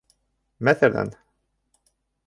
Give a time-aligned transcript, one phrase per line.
[0.69, 1.13] Мәҫәлән: